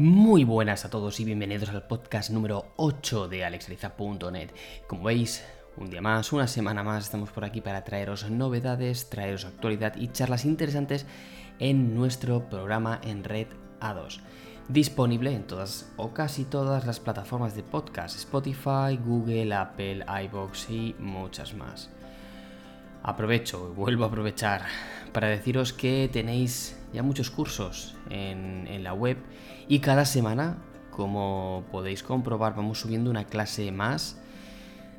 Muy 0.00 0.44
buenas 0.44 0.84
a 0.84 0.90
todos 0.90 1.18
y 1.18 1.24
bienvenidos 1.24 1.70
al 1.70 1.82
podcast 1.88 2.30
número 2.30 2.66
8 2.76 3.26
de 3.26 3.44
alexariza.net. 3.44 4.50
Como 4.86 5.02
veis, 5.02 5.44
un 5.76 5.90
día 5.90 6.00
más, 6.00 6.32
una 6.32 6.46
semana 6.46 6.84
más, 6.84 7.06
estamos 7.06 7.32
por 7.32 7.44
aquí 7.44 7.60
para 7.60 7.82
traeros 7.82 8.30
novedades, 8.30 9.10
traeros 9.10 9.44
actualidad 9.44 9.96
y 9.96 10.06
charlas 10.12 10.44
interesantes 10.44 11.04
en 11.58 11.96
nuestro 11.96 12.48
programa 12.48 13.00
en 13.02 13.24
Red 13.24 13.48
A2. 13.80 14.20
Disponible 14.68 15.34
en 15.34 15.48
todas 15.48 15.90
o 15.96 16.14
casi 16.14 16.44
todas 16.44 16.86
las 16.86 17.00
plataformas 17.00 17.56
de 17.56 17.64
podcast, 17.64 18.14
Spotify, 18.14 18.96
Google, 19.04 19.52
Apple, 19.52 20.06
iBox 20.26 20.70
y 20.70 20.94
muchas 21.00 21.54
más. 21.54 21.90
Aprovecho, 23.02 23.74
vuelvo 23.74 24.04
a 24.04 24.06
aprovechar 24.06 24.62
para 25.12 25.26
deciros 25.26 25.72
que 25.72 26.08
tenéis 26.12 26.77
ya 26.92 27.02
muchos 27.02 27.30
cursos 27.30 27.96
en, 28.10 28.66
en 28.68 28.84
la 28.84 28.94
web 28.94 29.18
y 29.68 29.80
cada 29.80 30.04
semana, 30.04 30.58
como 30.90 31.64
podéis 31.70 32.02
comprobar, 32.02 32.54
vamos 32.56 32.80
subiendo 32.80 33.10
una 33.10 33.24
clase 33.24 33.70
más 33.70 34.20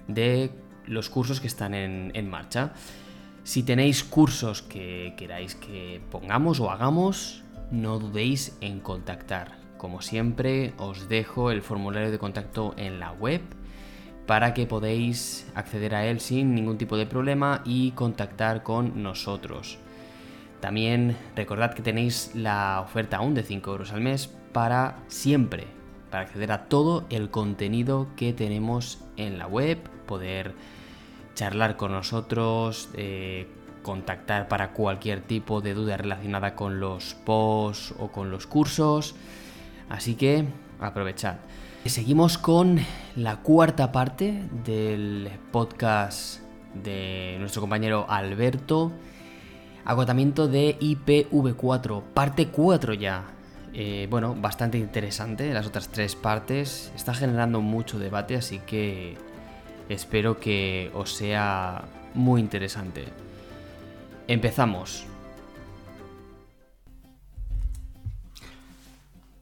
de 0.08 0.52
los 0.86 1.10
cursos 1.10 1.40
que 1.40 1.48
están 1.48 1.74
en, 1.74 2.30
marcha. 2.30 2.74
Si 3.44 3.64
tenéis 3.64 4.04
cursos 4.04 4.62
que 4.62 5.14
queráis 5.18 5.56
que 5.56 6.02
pongamos 6.12 6.60
o 6.60 6.70
hagamos, 6.72 7.44
no 7.72 8.00
dudéis 8.00 8.58
en 8.60 8.80
contactar. 8.80 9.58
Como 9.78 10.02
siempre, 10.02 10.74
os 10.78 11.08
dejo 11.08 11.52
el 11.52 11.62
formulario 11.62 12.12
de 12.12 12.20
contacto 12.20 12.74
en 12.78 13.00
la 13.00 13.12
web 13.12 13.42
para 14.26 14.54
que 14.54 14.68
podáis 14.68 15.48
acceder 15.56 15.96
a 15.96 16.06
él 16.06 16.20
sin 16.20 16.54
ningún 16.54 16.78
tipo 16.78 16.98
de 16.98 17.06
problema 17.06 17.62
y 17.66 17.92
contactar 17.92 18.62
con 18.62 19.02
nosotros. 19.02 19.80
También 20.60 21.18
recordad 21.36 21.74
que 21.74 21.82
tenéis 21.82 22.32
la 22.36 22.82
oferta 22.82 23.18
aún 23.18 23.34
de 23.34 23.44
5 23.44 23.72
euros 23.72 23.92
al 23.94 24.02
mes 24.02 24.28
para 24.52 24.98
siempre, 25.08 25.68
para 26.10 26.24
acceder 26.24 26.52
a 26.52 26.66
todo 26.66 27.06
el 27.10 27.30
contenido 27.30 28.08
que 28.16 28.34
tenemos 28.34 29.00
en 29.16 29.38
la 29.38 29.48
web, 29.48 29.80
poder 30.06 30.54
charlar 31.36 31.78
con 31.78 31.92
nosotros, 31.92 32.90
eh, 32.96 33.48
contactar 33.84 34.48
para 34.48 34.74
cualquier 34.74 35.22
tipo 35.22 35.62
de 35.62 35.74
duda 35.74 35.98
relacionada 35.98 36.56
con 36.56 36.80
los 36.80 37.14
posts 37.14 37.94
o 37.98 38.12
con 38.12 38.30
los 38.30 38.46
cursos. 38.46 39.16
Así 39.90 40.16
que 40.16 40.46
aprovechad. 40.80 41.38
Seguimos 41.86 42.38
con 42.38 42.80
la 43.16 43.38
cuarta 43.38 43.92
parte 43.92 44.44
del 44.66 45.32
podcast 45.52 46.42
de 46.74 47.38
nuestro 47.40 47.62
compañero 47.62 48.06
Alberto. 48.10 48.92
Agotamiento 49.86 50.48
de 50.48 50.78
IPv4, 50.80 52.04
parte 52.14 52.48
4 52.48 52.94
ya. 52.94 53.24
Eh, 53.74 54.08
bueno, 54.10 54.36
bastante 54.36 54.78
interesante. 54.78 55.54
Las 55.54 55.68
otras 55.68 55.90
tres 55.90 56.16
partes 56.16 56.92
está 56.96 57.14
generando 57.14 57.62
mucho 57.62 58.00
debate, 58.00 58.36
así 58.36 58.60
que 58.60 59.18
espero 59.90 60.40
que 60.40 60.92
os 60.94 61.14
sea 61.14 61.84
muy 62.14 62.42
interesante. 62.42 63.06
Empezamos. 64.28 65.06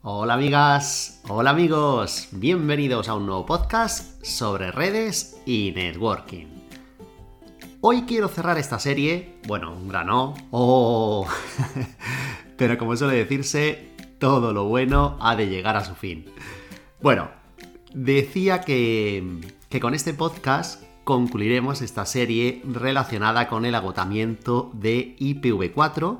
Hola 0.10 0.36
amigas, 0.36 1.22
hola 1.28 1.50
amigos, 1.50 2.30
bienvenidos 2.32 3.10
a 3.10 3.16
un 3.16 3.26
nuevo 3.26 3.46
podcast 3.46 4.24
sobre 4.24 4.72
redes 4.72 5.36
y 5.46 5.74
networking. 5.76 6.57
Hoy 7.80 8.04
quiero 8.08 8.28
cerrar 8.28 8.58
esta 8.58 8.80
serie, 8.80 9.36
bueno, 9.46 9.72
un 9.72 9.88
grano, 9.88 10.34
oh, 10.50 11.28
pero 12.58 12.76
como 12.80 12.98
suele 12.98 13.14
decirse, 13.14 13.92
todo 14.18 14.52
lo 14.52 14.66
bueno 14.66 15.16
ha 15.22 15.36
de 15.36 15.48
llegar 15.48 15.78
a 15.78 15.86
su 15.86 15.94
fin. 15.94 16.26
Bueno, 17.02 17.30
decía 17.94 18.62
que, 18.62 19.42
que 19.70 19.80
con 19.80 19.94
este 19.94 20.16
podcast 20.16 20.82
concluiremos 21.04 21.84
esta 21.84 22.08
serie 22.08 22.64
relacionada 22.66 23.48
con 23.48 23.64
el 23.64 23.76
agotamiento 23.76 24.72
de 24.74 25.16
IPv4 25.20 26.18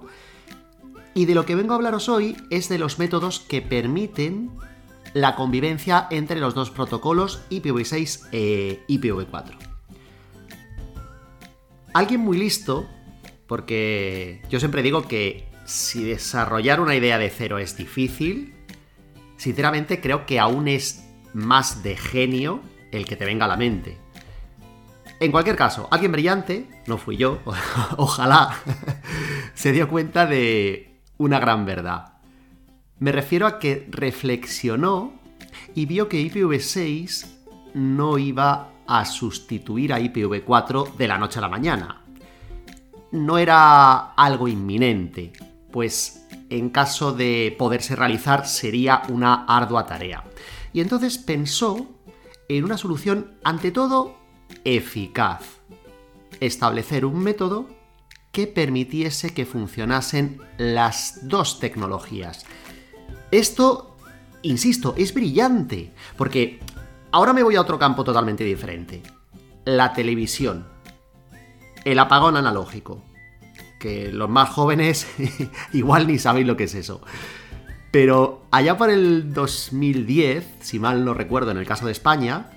y 1.16 1.26
de 1.26 1.34
lo 1.34 1.48
que 1.48 1.56
vengo 1.56 1.74
a 1.74 1.78
hablaros 1.78 2.08
hoy 2.08 2.38
es 2.52 2.70
de 2.70 2.78
los 2.78 3.00
métodos 3.00 3.40
que 3.40 3.64
permiten 3.64 4.52
la 5.16 5.36
convivencia 5.36 6.08
entre 6.12 6.40
los 6.40 6.54
dos 6.54 6.70
protocolos 6.70 7.42
IPv6 7.50 8.28
e 8.32 8.86
IPv4. 8.88 9.77
Alguien 11.98 12.22
muy 12.22 12.38
listo, 12.38 12.88
porque 13.48 14.44
yo 14.52 14.60
siempre 14.60 14.84
digo 14.84 15.08
que 15.08 15.48
si 15.66 16.04
desarrollar 16.04 16.80
una 16.80 16.94
idea 16.94 17.18
de 17.18 17.32
cero 17.32 17.58
es 17.58 17.76
difícil, 17.76 18.54
sinceramente 19.38 20.00
creo 20.00 20.28
que 20.28 20.40
aún 20.40 20.68
es 20.68 21.04
más 21.34 21.82
de 21.82 21.98
genio 21.98 22.62
el 22.92 23.08
que 23.08 23.16
te 23.16 23.26
venga 23.26 23.46
a 23.46 23.48
la 23.48 23.58
mente. 23.58 23.98
En 25.20 25.32
cualquier 25.32 25.56
caso, 25.56 25.88
alguien 25.90 26.12
brillante, 26.12 26.68
no 26.86 27.00
fui 27.00 27.18
yo, 27.18 27.40
ojalá, 27.98 28.56
se 29.56 29.72
dio 29.72 29.90
cuenta 29.90 30.28
de 30.28 31.02
una 31.18 31.40
gran 31.40 31.66
verdad. 31.66 32.20
Me 33.00 33.12
refiero 33.12 33.48
a 33.48 33.58
que 33.58 33.88
reflexionó 33.90 35.20
y 35.74 35.88
vio 35.88 36.10
que 36.10 36.22
IPv6 36.22 37.37
no 37.78 38.18
iba 38.18 38.72
a 38.88 39.06
sustituir 39.06 39.94
a 39.94 40.00
IPv4 40.00 40.96
de 40.96 41.08
la 41.08 41.18
noche 41.18 41.40
a 41.40 41.44
la 41.44 41.50
mañana. 41.50 42.02
No 43.12 43.38
era 43.38 44.14
algo 44.14 44.48
inminente, 44.48 45.34
pues 45.72 46.28
en 46.50 46.70
caso 46.70 47.14
de 47.14 47.56
poderse 47.58 47.96
realizar 47.96 48.48
sería 48.48 49.04
una 49.10 49.46
ardua 49.46 49.86
tarea. 49.86 50.24
Y 50.74 50.82
entonces 50.82 51.18
pensó 51.18 51.88
en 52.50 52.64
una 52.64 52.78
solución, 52.78 53.38
ante 53.44 53.72
todo, 53.72 54.18
eficaz. 54.64 55.42
Establecer 56.40 57.06
un 57.06 57.20
método 57.20 57.68
que 58.32 58.48
permitiese 58.48 59.34
que 59.34 59.46
funcionasen 59.46 60.40
las 60.58 61.28
dos 61.28 61.60
tecnologías. 61.60 62.46
Esto, 63.32 63.98
insisto, 64.44 64.94
es 64.98 65.14
brillante, 65.14 65.94
porque 66.18 66.60
ahora 67.12 67.34
me 67.34 67.44
voy 67.44 67.56
a 67.56 67.62
otro 67.62 67.80
campo 67.80 68.04
totalmente 68.04 68.44
diferente. 68.44 69.04
La 69.66 69.94
televisión. 69.94 70.68
El 71.84 72.00
apagón 72.00 72.38
analógico 72.38 73.04
que 73.80 74.12
los 74.12 74.30
más 74.30 74.50
jóvenes 74.50 75.08
igual 75.74 76.08
ni 76.08 76.18
sabéis 76.18 76.48
lo 76.48 76.58
que 76.58 76.66
es 76.66 76.76
eso. 76.76 77.02
Pero 77.92 78.46
allá 78.52 78.78
por 78.78 78.90
el 78.90 79.34
2010, 79.34 80.58
si 80.60 80.80
mal 80.80 81.06
no 81.06 81.14
recuerdo 81.14 81.52
en 81.52 81.58
el 81.58 81.66
caso 81.66 81.86
de 81.86 81.94
España, 81.94 82.52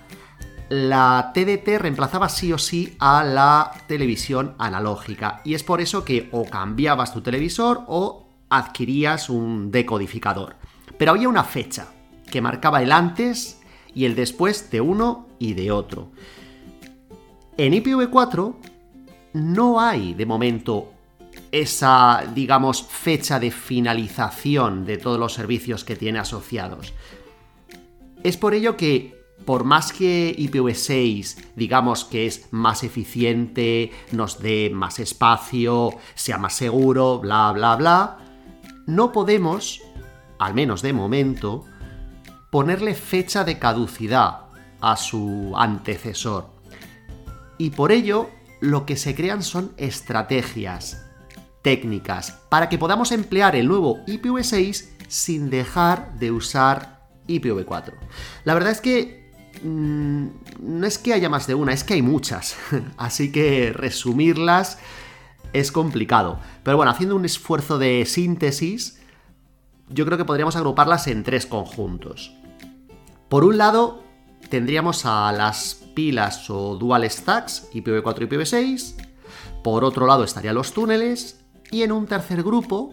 la 0.69 1.31
TDT 1.35 1.79
reemplazaba 1.79 2.29
sí 2.29 2.53
o 2.53 2.59
sí 2.59 2.97
a 2.99 3.25
la 3.25 3.73
televisión 3.87 4.55
analógica. 4.59 5.41
Y 5.45 5.55
es 5.55 5.63
por 5.63 5.81
eso 5.81 6.05
que 6.05 6.29
o 6.33 6.45
cambiabas 6.45 7.13
tu 7.13 7.21
televisor 7.21 7.85
o 7.87 8.29
adquirías 8.49 9.31
un 9.31 9.71
decodificador. 9.71 10.57
Pero 10.99 11.13
había 11.13 11.29
una 11.29 11.45
fecha 11.45 11.89
que 12.31 12.43
marcaba 12.43 12.83
el 12.83 12.93
antes 12.93 13.60
y 13.95 14.05
el 14.05 14.15
después 14.15 14.71
de 14.71 14.81
uno 14.81 15.27
y 15.39 15.55
de 15.55 15.71
otro. 15.71 16.11
En 17.57 17.73
IPv4 17.73 18.55
no 19.35 19.81
hay 19.81 20.15
de 20.15 20.27
momento 20.27 20.93
esa, 21.53 22.25
digamos, 22.35 22.83
fecha 22.83 23.39
de 23.41 23.51
finalización 23.51 24.85
de 24.85 24.99
todos 24.99 25.19
los 25.19 25.35
servicios 25.35 25.85
que 25.85 25.97
tiene 25.97 26.19
asociados. 26.19 26.93
Es 28.23 28.37
por 28.37 28.55
ello 28.55 28.77
que, 28.77 29.19
por 29.45 29.65
más 29.65 29.93
que 29.93 30.37
IPv6, 30.39 31.37
digamos 31.57 32.05
que 32.05 32.27
es 32.27 32.53
más 32.53 32.85
eficiente, 32.85 33.91
nos 34.13 34.41
dé 34.41 34.71
más 34.73 34.99
espacio, 34.99 35.95
sea 36.15 36.39
más 36.39 36.55
seguro, 36.55 37.19
bla, 37.19 37.53
bla, 37.53 37.77
bla, 37.77 38.19
no 38.87 39.13
podemos, 39.13 39.83
al 40.39 40.55
menos 40.55 40.83
de 40.83 40.93
momento, 40.93 41.65
ponerle 42.51 42.95
fecha 42.95 43.45
de 43.45 43.59
caducidad 43.59 44.47
a 44.81 44.97
su 44.97 45.53
antecesor. 45.57 46.51
Y 47.59 47.71
por 47.71 47.93
ello, 47.93 48.31
lo 48.61 48.87
que 48.87 48.97
se 48.97 49.15
crean 49.15 49.43
son 49.43 49.73
estrategias, 49.77 51.07
técnicas 51.63 52.39
para 52.49 52.69
que 52.69 52.79
podamos 52.79 53.13
emplear 53.13 53.55
el 53.57 53.69
nuevo 53.69 53.99
IPv6 54.07 54.89
sin 55.09 55.51
dejar 55.51 56.15
de 56.19 56.31
usar 56.31 57.07
IPv4. 57.29 57.95
La 58.45 58.55
verdad 58.55 58.73
es 58.73 58.81
que 58.81 59.31
mm, 59.63 60.27
no 60.61 60.87
es 60.87 60.99
que 60.99 61.13
haya 61.13 61.29
más 61.29 61.47
de 61.47 61.55
una, 61.55 61.73
es 61.73 61.85
que 61.85 61.95
hay 61.95 62.03
muchas. 62.03 62.57
Así 62.97 63.31
que 63.33 63.73
resumirlas 63.73 64.79
es 65.53 65.73
complicado. 65.73 66.41
Pero 66.63 66.77
bueno, 66.77 66.93
haciendo 66.93 67.17
un 67.17 67.25
esfuerzo 67.25 67.79
de 67.79 68.05
síntesis, 68.07 69.01
yo 69.89 70.07
creo 70.07 70.17
que 70.17 70.25
podríamos 70.25 70.57
agruparlas 70.57 71.09
en 71.09 71.25
tres 71.25 71.47
conjuntos. 71.47 72.33
Por 73.31 73.45
un 73.45 73.59
lado, 73.59 74.03
tendríamos 74.49 75.07
a 75.07 75.31
las 75.31 75.87
pilas 75.95 76.51
o 76.51 76.75
dual 76.75 77.09
stacks 77.09 77.69
IPv4 77.73 78.23
y 78.23 78.27
IPv6. 78.27 78.95
Por 79.63 79.85
otro 79.85 80.09
lado 80.09 80.25
estarían 80.25 80.57
los 80.57 80.73
túneles 80.73 81.41
y 81.71 81.85
en 81.85 81.93
un 81.93 82.07
tercer 82.07 82.43
grupo 82.43 82.93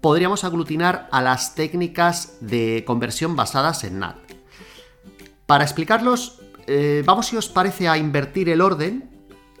podríamos 0.00 0.44
aglutinar 0.44 1.06
a 1.12 1.20
las 1.20 1.54
técnicas 1.54 2.38
de 2.40 2.82
conversión 2.86 3.36
basadas 3.36 3.84
en 3.84 3.98
NAT. 3.98 4.16
Para 5.44 5.64
explicarlos, 5.64 6.40
eh, 6.66 7.02
vamos 7.04 7.26
si 7.26 7.36
os 7.36 7.50
parece 7.50 7.88
a 7.88 7.98
invertir 7.98 8.48
el 8.48 8.62
orden 8.62 9.10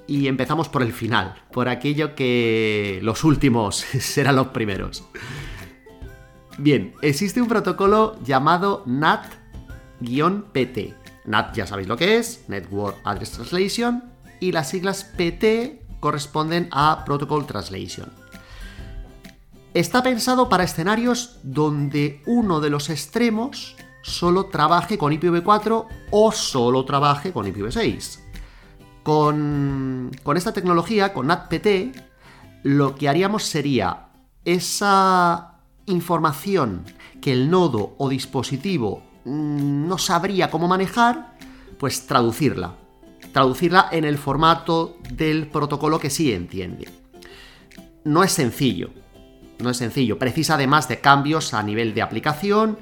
y 0.06 0.26
empezamos 0.26 0.70
por 0.70 0.80
el 0.80 0.94
final, 0.94 1.34
por 1.52 1.68
aquello 1.68 2.14
que 2.14 2.98
los 3.02 3.24
últimos 3.24 3.76
serán 4.00 4.36
los 4.36 4.48
primeros. 4.48 5.04
Bien, 6.56 6.94
existe 7.02 7.42
un 7.42 7.48
protocolo 7.48 8.18
llamado 8.24 8.84
NAT-PT. 10.02 10.94
NAT 11.24 11.54
ya 11.54 11.66
sabéis 11.66 11.88
lo 11.88 11.96
que 11.96 12.18
es, 12.18 12.44
Network 12.48 12.98
Address 13.04 13.32
Translation, 13.32 14.04
y 14.40 14.52
las 14.52 14.70
siglas 14.70 15.04
PT 15.04 15.82
corresponden 16.00 16.68
a 16.72 17.04
Protocol 17.04 17.46
Translation. 17.46 18.10
Está 19.74 20.02
pensado 20.02 20.48
para 20.48 20.64
escenarios 20.64 21.38
donde 21.42 22.22
uno 22.26 22.60
de 22.60 22.68
los 22.68 22.90
extremos 22.90 23.76
solo 24.02 24.46
trabaje 24.46 24.98
con 24.98 25.12
IPv4 25.12 25.86
o 26.10 26.32
solo 26.32 26.84
trabaje 26.84 27.32
con 27.32 27.46
IPv6. 27.46 28.18
Con, 29.02 30.10
con 30.22 30.36
esta 30.36 30.52
tecnología, 30.52 31.12
con 31.12 31.28
NATPT, 31.28 31.96
lo 32.64 32.94
que 32.94 33.08
haríamos 33.08 33.44
sería 33.44 34.08
esa 34.44 35.60
información 35.86 36.84
que 37.20 37.32
el 37.32 37.50
nodo 37.50 37.94
o 37.98 38.08
dispositivo 38.08 39.02
mm, 39.24 39.86
no 39.86 39.98
sabría 39.98 40.50
cómo 40.50 40.68
manejar, 40.68 41.36
pues 41.78 42.06
traducirla. 42.06 42.74
Traducirla 43.32 43.88
en 43.92 44.04
el 44.04 44.18
formato 44.18 44.98
del 45.10 45.48
protocolo 45.48 45.98
que 45.98 46.10
sí 46.10 46.32
entiende. 46.32 46.88
No 48.04 48.24
es 48.24 48.32
sencillo, 48.32 48.90
no 49.58 49.70
es 49.70 49.76
sencillo. 49.76 50.18
Precisa 50.18 50.54
además 50.54 50.88
de 50.88 51.00
cambios 51.00 51.54
a 51.54 51.62
nivel 51.62 51.94
de 51.94 52.02
aplicación 52.02 52.78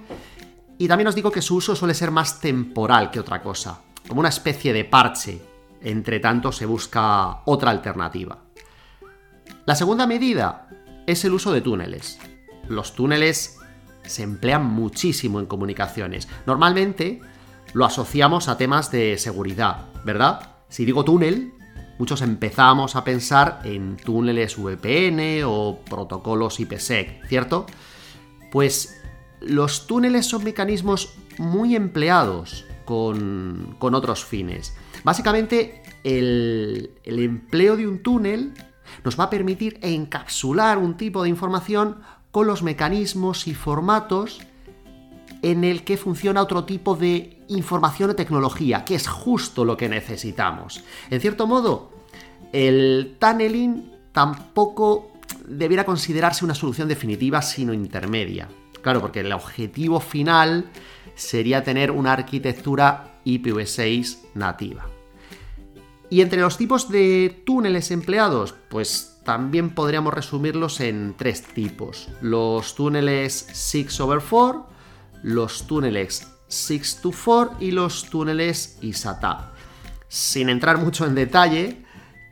y 0.78 0.88
también 0.88 1.08
os 1.08 1.14
digo 1.14 1.30
que 1.30 1.42
su 1.42 1.56
uso 1.56 1.76
suele 1.76 1.94
ser 1.94 2.10
más 2.10 2.40
temporal 2.40 3.10
que 3.10 3.20
otra 3.20 3.42
cosa, 3.42 3.82
como 4.08 4.20
una 4.20 4.30
especie 4.30 4.72
de 4.72 4.84
parche. 4.84 5.42
Entre 5.82 6.20
tanto 6.20 6.52
se 6.52 6.66
busca 6.66 7.42
otra 7.44 7.70
alternativa. 7.70 8.38
La 9.66 9.74
segunda 9.74 10.06
medida 10.06 10.68
es 11.06 11.24
el 11.24 11.32
uso 11.32 11.52
de 11.52 11.60
túneles. 11.60 12.18
Los 12.68 12.94
túneles 12.94 13.59
se 14.10 14.22
emplean 14.22 14.64
muchísimo 14.64 15.40
en 15.40 15.46
comunicaciones. 15.46 16.28
Normalmente 16.46 17.20
lo 17.72 17.84
asociamos 17.84 18.48
a 18.48 18.56
temas 18.58 18.90
de 18.90 19.16
seguridad, 19.18 19.86
¿verdad? 20.04 20.56
Si 20.68 20.84
digo 20.84 21.04
túnel, 21.04 21.52
muchos 21.98 22.22
empezamos 22.22 22.96
a 22.96 23.04
pensar 23.04 23.60
en 23.64 23.96
túneles 23.96 24.56
VPN 24.56 25.44
o 25.44 25.80
protocolos 25.88 26.58
IPsec, 26.60 27.26
¿cierto? 27.26 27.66
Pues 28.50 29.00
los 29.40 29.86
túneles 29.86 30.26
son 30.26 30.44
mecanismos 30.44 31.14
muy 31.38 31.76
empleados 31.76 32.66
con, 32.84 33.76
otros 33.80 34.24
fines. 34.24 34.76
Básicamente, 35.04 35.82
el, 36.02 36.90
el 37.04 37.18
empleo 37.20 37.76
de 37.76 37.86
un 37.86 38.02
túnel 38.02 38.52
nos 39.04 39.18
va 39.18 39.24
a 39.24 39.30
permitir 39.30 39.78
encapsular 39.82 40.78
un 40.78 40.96
tipo 40.96 41.22
de 41.22 41.28
información 41.28 42.00
con 42.30 42.46
los 42.46 42.62
mecanismos 42.62 43.46
y 43.46 43.54
formatos 43.54 44.40
en 45.42 45.64
el 45.64 45.84
que 45.84 45.96
funciona 45.96 46.42
otro 46.42 46.64
tipo 46.64 46.96
de 46.96 47.42
información 47.48 48.10
o 48.10 48.14
tecnología, 48.14 48.84
que 48.84 48.94
es 48.94 49.08
justo 49.08 49.64
lo 49.64 49.76
que 49.76 49.88
necesitamos. 49.88 50.84
En 51.10 51.20
cierto 51.20 51.46
modo, 51.46 51.92
el 52.52 53.16
tunneling 53.18 53.90
tampoco 54.12 55.12
debiera 55.46 55.84
considerarse 55.84 56.44
una 56.44 56.54
solución 56.54 56.88
definitiva, 56.88 57.42
sino 57.42 57.72
intermedia. 57.72 58.48
Claro, 58.82 59.00
porque 59.00 59.20
el 59.20 59.32
objetivo 59.32 60.00
final 60.00 60.70
sería 61.14 61.62
tener 61.62 61.90
una 61.90 62.12
arquitectura 62.12 63.20
IPv6 63.24 64.18
nativa. 64.34 64.86
Y 66.08 66.22
entre 66.22 66.40
los 66.40 66.56
tipos 66.56 66.90
de 66.90 67.42
túneles 67.46 67.90
empleados, 67.90 68.54
pues 68.68 69.19
también 69.30 69.70
podríamos 69.70 70.12
resumirlos 70.12 70.80
en 70.80 71.14
tres 71.16 71.42
tipos. 71.44 72.08
Los 72.20 72.74
túneles 72.74 73.46
6 73.52 74.00
over 74.00 74.20
4, 74.28 74.66
los 75.22 75.68
túneles 75.68 76.26
6 76.48 76.98
to 77.00 77.12
4 77.12 77.58
y 77.60 77.70
los 77.70 78.10
túneles 78.10 78.76
ISATA. 78.82 79.52
Sin 80.08 80.48
entrar 80.48 80.78
mucho 80.78 81.06
en 81.06 81.14
detalle, 81.14 81.84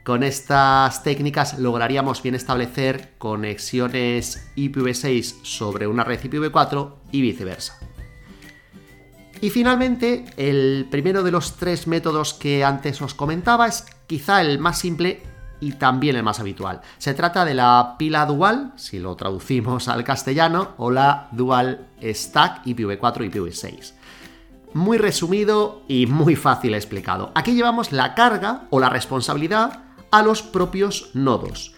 con 0.03 0.25
estas 0.25 1.05
técnicas 1.05 1.61
lograríamos 1.61 2.21
bien 2.21 2.35
establecer 2.35 3.15
conexiones 3.17 4.50
IPv6 4.56 5.45
sobre 5.45 5.87
una 5.87 6.03
red 6.03 6.21
IPv4 6.21 6.95
y 7.12 7.21
viceversa. 7.21 7.79
Y 9.41 9.50
finalmente, 9.50 10.25
el 10.37 10.89
primero 10.91 11.23
de 11.23 11.31
los 11.31 11.59
tres 11.59 11.87
métodos 11.87 12.35
que 12.35 12.65
antes 12.65 13.00
os 13.00 13.15
comentaba 13.15 13.69
es 13.69 13.87
quizá 14.09 14.41
el 14.41 14.59
más 14.59 14.81
simple 14.81 15.23
y 15.61 15.73
también 15.73 16.17
el 16.17 16.23
más 16.23 16.41
habitual. 16.41 16.81
Se 16.99 17.15
trata 17.15 17.45
de 17.45 17.55
la 17.55 17.97
pila 17.99 18.27
dual, 18.27 18.73
si 18.77 18.99
lo 18.99 19.17
traducimos 19.17 19.89
al 19.89 20.05
castellano, 20.05 20.71
o 20.77 20.91
la 20.91 21.29
dual 21.33 21.89
stack 22.03 22.65
IPv4 22.67 23.25
y 23.25 23.31
IPv6. 23.31 23.93
Muy 24.75 24.99
resumido 24.99 25.83
y 25.89 26.07
muy 26.07 26.37
fácil 26.37 26.75
explicado. 26.75 27.33
Aquí 27.35 27.55
llevamos 27.55 27.93
la 27.93 28.15
carga 28.15 28.67
o 28.71 28.81
la 28.81 28.91
responsabilidad 28.91 29.83
a 30.11 30.23
los 30.23 30.43
propios 30.43 31.11
nodos, 31.15 31.75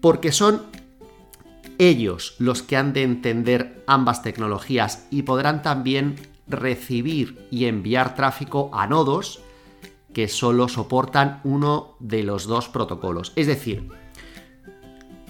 porque 0.00 0.32
son 0.32 0.62
ellos 1.78 2.34
los 2.38 2.62
que 2.62 2.76
han 2.76 2.92
de 2.92 3.02
entender 3.02 3.84
ambas 3.86 4.22
tecnologías 4.22 5.06
y 5.10 5.22
podrán 5.22 5.62
también 5.62 6.16
recibir 6.48 7.46
y 7.50 7.66
enviar 7.66 8.14
tráfico 8.14 8.70
a 8.72 8.86
nodos 8.86 9.40
que 10.18 10.26
solo 10.26 10.66
soportan 10.66 11.40
uno 11.44 11.94
de 12.00 12.24
los 12.24 12.48
dos 12.48 12.68
protocolos. 12.68 13.32
Es 13.36 13.46
decir, 13.46 13.88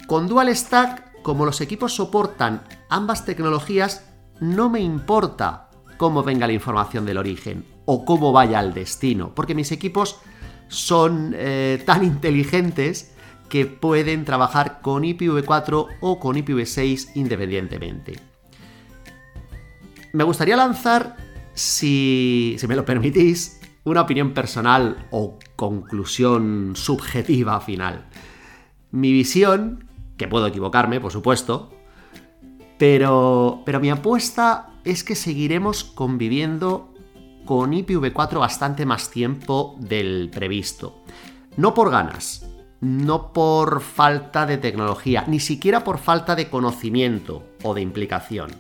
con 0.07 0.27
Dual 0.29 0.49
Stack, 0.57 1.21
como 1.21 1.45
los 1.45 1.61
equipos 1.61 1.93
soportan 1.93 2.63
ambas 2.89 3.27
tecnologías, 3.27 4.09
no 4.41 4.71
me 4.71 4.81
importa 4.81 5.69
cómo 5.99 6.23
venga 6.23 6.47
la 6.47 6.55
información 6.55 7.05
del 7.05 7.19
origen 7.19 7.67
o 7.85 8.07
cómo 8.07 8.33
vaya 8.33 8.61
al 8.61 8.73
destino, 8.73 9.35
porque 9.35 9.55
mis 9.55 9.73
equipos 9.73 10.21
son 10.69 11.35
eh, 11.37 11.83
tan 11.85 12.03
inteligentes 12.03 13.13
que 13.51 13.67
pueden 13.67 14.25
trabajar 14.25 14.81
con 14.81 15.03
IPv4 15.03 15.87
o 16.01 16.19
con 16.19 16.37
IPv6 16.37 17.11
independientemente. 17.15 18.19
Me 20.15 20.25
gustaría 20.25 20.57
lanzar, 20.57 21.15
si, 21.53 22.57
si 22.59 22.67
me 22.67 22.75
lo 22.75 22.87
permitís, 22.87 23.58
una 23.91 24.03
opinión 24.03 24.35
personal 24.35 25.07
o 25.11 25.39
conclusión 25.57 26.73
subjetiva 26.75 27.61
final. 27.61 28.07
Mi 28.91 29.13
visión, 29.13 29.85
que 30.17 30.29
puedo 30.29 30.47
equivocarme, 30.47 31.01
por 31.01 31.13
supuesto, 31.13 31.71
pero, 32.79 33.63
pero 33.67 33.81
mi 33.81 33.91
apuesta 33.91 34.71
es 34.85 35.05
que 35.05 35.15
seguiremos 35.15 35.85
conviviendo 35.85 36.95
con 37.45 37.73
IPv4 37.73 38.39
bastante 38.39 38.87
más 38.87 39.11
tiempo 39.11 39.77
del 39.79 40.31
previsto. 40.31 41.03
No 41.57 41.75
por 41.75 41.91
ganas, 41.91 42.47
no 42.81 43.33
por 43.33 43.81
falta 43.81 44.47
de 44.47 44.59
tecnología, 44.59 45.25
ni 45.27 45.41
siquiera 45.41 45.83
por 45.83 45.99
falta 45.99 46.37
de 46.37 46.49
conocimiento 46.49 47.45
o 47.63 47.75
de 47.75 47.81
implicación. 47.81 48.51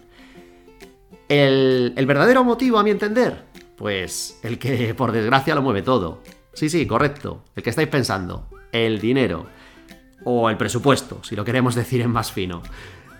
El, 1.28 1.92
el, 1.97 2.06
verdadero 2.06 2.42
motivo, 2.42 2.78
a 2.78 2.82
mi 2.82 2.90
entender, 2.90 3.44
pues 3.78 4.38
el 4.42 4.58
que 4.58 4.92
por 4.94 5.12
desgracia 5.12 5.54
lo 5.54 5.62
mueve 5.62 5.82
todo. 5.82 6.23
Sí, 6.52 6.68
sí, 6.68 6.87
correcto, 6.87 7.44
el 7.54 7.62
que 7.62 7.70
estáis 7.70 7.88
pensando, 7.88 8.49
el 8.73 9.00
dinero. 9.00 9.47
O 10.25 10.50
el 10.50 10.56
presupuesto, 10.56 11.23
si 11.23 11.37
lo 11.37 11.44
queremos 11.44 11.75
decir 11.76 12.00
en 12.00 12.11
más 12.11 12.32
fino. 12.32 12.62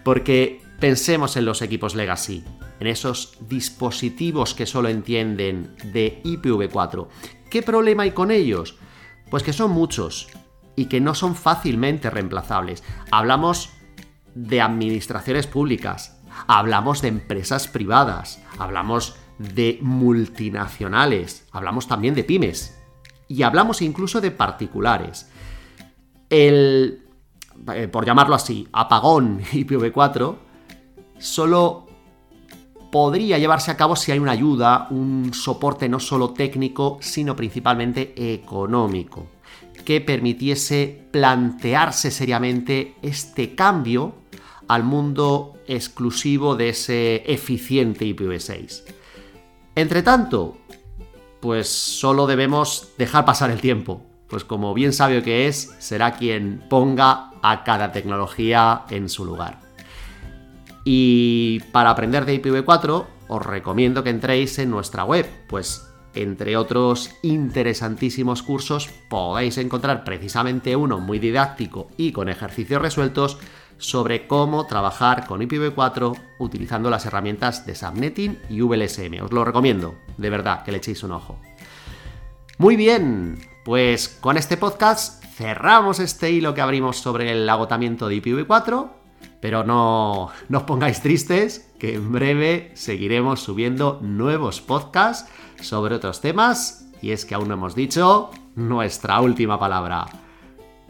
Porque 0.03 0.61
pensemos 0.81 1.37
en 1.37 1.45
los 1.45 1.63
equipos 1.63 1.95
legacy, 1.95 2.45
en 2.81 2.89
esos 2.89 3.39
dispositivos 3.49 4.55
que 4.55 4.67
solo 4.67 4.89
entienden 4.89 5.77
de 5.85 6.21
IPv4. 6.25 7.07
¿Qué 7.51 7.63
problema 7.63 8.03
hay 8.03 8.11
con 8.11 8.31
ellos? 8.31 8.77
Pues 9.31 9.43
que 9.43 9.53
son 9.53 9.71
muchos 9.71 10.29
y 10.75 10.87
que 10.87 11.01
no 11.01 11.15
son 11.15 11.37
fácilmente 11.37 12.11
reemplazables. 12.11 12.83
Hablamos 13.11 13.71
de 14.35 14.61
administraciones 14.61 15.47
públicas, 15.47 16.21
hablamos 16.47 17.03
de 17.03 17.09
empresas 17.09 17.69
privadas, 17.69 18.41
hablamos 18.59 19.17
de 19.39 19.79
multinacionales, 19.83 21.47
hablamos 21.53 21.87
también 21.87 22.15
de 22.15 22.25
pymes 22.25 22.79
y 23.29 23.43
hablamos 23.43 23.83
incluso 23.83 24.21
de 24.21 24.31
particulares. 24.31 25.31
El, 26.29 27.03
eh, 27.75 27.89
por 27.89 28.05
llamarlo 28.05 28.35
así, 28.35 28.69
apagón 28.73 29.41
IPv4 29.53 30.37
solo 31.19 31.87
podría 32.91 33.39
llevarse 33.39 33.71
a 33.71 33.77
cabo 33.77 33.97
si 33.97 34.13
hay 34.13 34.19
una 34.19 34.33
ayuda, 34.33 34.89
un 34.91 35.33
soporte 35.35 35.89
no 35.89 36.01
solo 36.01 36.31
técnico, 36.31 36.99
sino 37.01 37.37
principalmente 37.37 38.35
económico, 38.35 39.27
que 39.85 40.01
permitiese 40.01 41.07
plantearse 41.11 42.11
seriamente 42.11 42.97
este 43.03 43.55
cambio 43.55 44.15
al 44.69 44.85
mundo 44.85 45.55
exclusivo 45.67 46.57
de 46.57 46.71
ese 46.71 47.31
eficiente 47.31 48.05
IPv6. 48.07 48.98
Entre 49.79 50.03
tanto, 50.03 50.57
pues 51.39 51.69
solo 51.69 52.27
debemos 52.27 52.89
dejar 52.99 53.25
pasar 53.25 53.53
el 53.53 53.61
tiempo, 53.61 54.03
pues 54.29 54.43
como 54.43 54.75
bien 54.75 54.93
sabio 54.93 55.23
que 55.23 55.47
es, 55.47 55.73
será 55.79 56.15
quien 56.15 56.65
ponga 56.69 57.31
a 57.45 57.63
cada 57.63 57.93
tecnología 57.93 58.83
en 58.91 59.09
su 59.09 59.25
lugar. 59.25 59.61
Y 60.83 61.61
para 61.71 61.91
aprender 61.91 62.25
de 62.25 62.43
IPv4, 62.43 63.07
os 63.29 63.47
recomiendo 63.47 64.03
que 64.03 64.11
entréis 64.11 64.59
en 64.59 64.73
nuestra 64.73 65.05
web, 65.05 65.31
pues 65.49 65.87
entre 66.13 66.57
otros 66.57 67.11
interesantísimos 67.23 68.43
cursos 68.43 68.91
podéis 69.09 69.59
encontrar 69.59 70.03
precisamente 70.03 70.75
uno 70.75 70.99
muy 70.99 71.21
didáctico 71.21 71.87
y 71.97 72.11
con 72.11 72.29
ejercicios 72.29 72.83
resueltos 72.83 73.39
sobre 73.79 74.27
cómo 74.27 74.67
trabajar 74.67 75.27
con 75.27 75.41
IPv4 75.41 76.19
utilizando 76.39 76.91
las 76.91 77.07
herramientas 77.07 77.65
de 77.65 77.75
Subnetting 77.75 78.39
y 78.51 78.61
VLSM. 78.61 79.23
Os 79.23 79.33
lo 79.33 79.45
recomiendo, 79.45 79.95
de 80.17 80.31
verdad, 80.31 80.65
que 80.65 80.73
le 80.73 80.79
echéis 80.79 81.03
un 81.03 81.13
ojo. 81.13 81.39
Muy 82.59 82.77
bien, 82.77 83.39
pues 83.65 84.09
con 84.09 84.37
este 84.37 84.57
podcast 84.57 85.25
cerramos 85.25 86.01
este 86.01 86.31
hilo 86.31 86.55
que 86.55 86.61
abrimos 86.61 86.99
sobre 86.99 87.31
el 87.31 87.49
agotamiento 87.49 88.09
de 88.09 88.21
IPv4, 88.21 88.91
pero 89.41 89.63
no, 89.63 90.31
no 90.49 90.59
os 90.59 90.65
pongáis 90.65 91.01
tristes, 91.01 91.71
que 91.79 91.95
en 91.95 92.11
breve 92.11 92.73
seguiremos 92.75 93.41
subiendo 93.41 94.01
nuevos 94.03 94.61
podcasts 94.61 95.31
sobre 95.61 95.95
otros 95.95 96.21
temas, 96.21 96.89
y 97.01 97.13
es 97.13 97.25
que 97.25 97.37
aún 97.37 97.47
no 97.47 97.55
hemos 97.55 97.77
dicho 97.77 98.31
nuestra 98.57 99.21
última 99.21 99.61
palabra. 99.61 100.07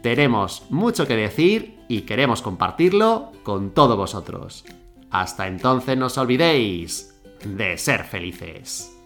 Tenemos 0.03 0.65
mucho 0.71 1.07
que 1.07 1.17
decir 1.17 1.81
y 1.89 2.03
queremos 2.03 2.43
compartirlo 2.43 3.33
con 3.43 3.71
todos 3.71 3.97
vosotros. 3.97 4.65
Hasta 5.11 5.47
entonces 5.47 5.97
no 5.97 6.07
os 6.07 6.19
olvidéis 6.19 7.21
de 7.45 7.79
ser 7.79 8.05
felices. 8.05 8.98